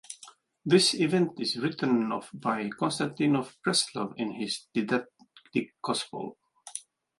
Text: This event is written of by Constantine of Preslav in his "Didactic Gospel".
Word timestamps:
This 0.65 0.95
event 0.95 1.39
is 1.39 1.57
written 1.57 2.11
of 2.11 2.27
by 2.33 2.69
Constantine 2.69 3.35
of 3.35 3.55
Preslav 3.61 4.15
in 4.17 4.31
his 4.31 4.61
"Didactic 4.73 5.75
Gospel". 5.79 6.39